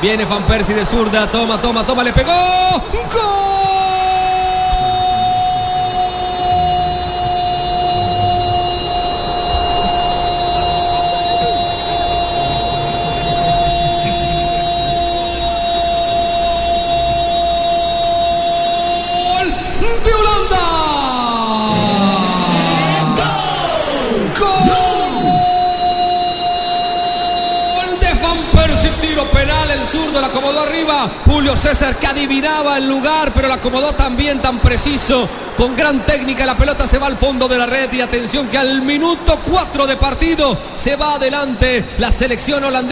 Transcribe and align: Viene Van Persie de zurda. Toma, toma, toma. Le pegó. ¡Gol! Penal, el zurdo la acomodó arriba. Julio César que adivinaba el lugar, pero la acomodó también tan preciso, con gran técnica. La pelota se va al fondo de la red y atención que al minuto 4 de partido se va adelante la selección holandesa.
Viene 0.00 0.24
Van 0.24 0.44
Persie 0.44 0.74
de 0.74 0.86
zurda. 0.86 1.30
Toma, 1.30 1.60
toma, 1.60 1.84
toma. 1.84 2.02
Le 2.02 2.12
pegó. 2.12 2.32
¡Gol! 2.32 3.69
Penal, 29.26 29.70
el 29.70 29.80
zurdo 29.88 30.20
la 30.20 30.28
acomodó 30.28 30.62
arriba. 30.62 31.10
Julio 31.26 31.56
César 31.56 31.96
que 31.96 32.06
adivinaba 32.06 32.78
el 32.78 32.88
lugar, 32.88 33.32
pero 33.34 33.48
la 33.48 33.54
acomodó 33.54 33.92
también 33.94 34.40
tan 34.40 34.58
preciso, 34.58 35.28
con 35.56 35.76
gran 35.76 36.00
técnica. 36.00 36.46
La 36.46 36.56
pelota 36.56 36.88
se 36.88 36.98
va 36.98 37.06
al 37.06 37.16
fondo 37.16 37.48
de 37.48 37.58
la 37.58 37.66
red 37.66 37.92
y 37.92 38.00
atención 38.00 38.48
que 38.48 38.58
al 38.58 38.82
minuto 38.82 39.38
4 39.50 39.86
de 39.86 39.96
partido 39.96 40.56
se 40.78 40.96
va 40.96 41.14
adelante 41.14 41.84
la 41.98 42.10
selección 42.10 42.64
holandesa. 42.64 42.88